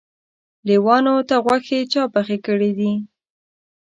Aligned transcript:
لېوانو 0.67 1.15
ته 1.29 1.35
غوښې 1.45 1.79
چا 1.91 2.03
پخې 2.13 2.37
کړي 2.45 2.71
دي؟ 2.79 2.91